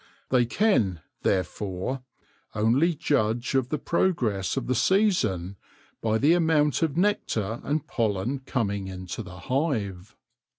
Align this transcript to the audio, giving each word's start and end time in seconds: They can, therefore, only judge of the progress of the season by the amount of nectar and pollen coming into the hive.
They 0.29 0.47
can, 0.47 1.01
therefore, 1.21 2.01
only 2.55 2.95
judge 2.95 3.53
of 3.53 3.69
the 3.69 3.77
progress 3.77 4.57
of 4.57 4.65
the 4.65 4.73
season 4.73 5.57
by 6.01 6.17
the 6.17 6.33
amount 6.33 6.81
of 6.81 6.97
nectar 6.97 7.61
and 7.63 7.85
pollen 7.85 8.39
coming 8.39 8.87
into 8.87 9.21
the 9.21 9.41
hive. 9.41 10.15